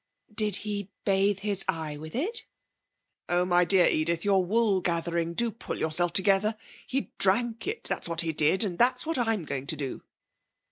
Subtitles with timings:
[0.33, 2.47] 'Did he bathe his eye with it?'
[3.29, 5.35] 'Oh, my dear Edith, you're wool gathering.
[5.35, 6.57] Do pull yourself together.
[6.87, 10.01] He drank it, that's what he did, and that's what I'm going to do.